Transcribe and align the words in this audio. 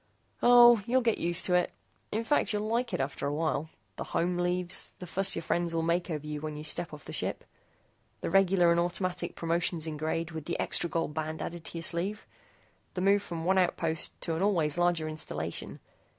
"Oh, 0.41 0.81
you'll 0.87 1.01
get 1.03 1.19
used 1.19 1.45
to 1.45 1.53
it. 1.53 1.71
In 2.11 2.23
fact, 2.23 2.51
you'll 2.53 2.67
like 2.67 2.91
it 2.91 2.99
after 2.99 3.27
a 3.27 3.33
while. 3.35 3.69
The 3.97 4.03
home 4.05 4.35
leaves. 4.35 4.93
The 4.97 5.05
fuss 5.05 5.35
your 5.35 5.43
friends 5.43 5.75
will 5.75 5.83
make 5.83 6.09
over 6.09 6.25
you 6.25 6.41
when 6.41 6.55
you 6.57 6.63
step 6.63 6.91
off 6.91 7.05
the 7.05 7.13
ship. 7.13 7.43
The 8.21 8.31
regular 8.31 8.71
and 8.71 8.79
automatic 8.79 9.35
promotions 9.35 9.85
in 9.85 9.97
grade 9.97 10.31
with 10.31 10.45
the 10.45 10.59
extra 10.59 10.89
gold 10.89 11.13
band 11.13 11.39
added 11.39 11.65
to 11.65 11.77
your 11.77 11.83
sleeve; 11.83 12.25
the 12.95 13.01
move 13.01 13.21
from 13.21 13.45
one 13.45 13.59
outpost 13.59 14.19
to 14.21 14.35
an 14.35 14.41
always 14.41 14.75
larger 14.75 15.07
installation. 15.07 15.79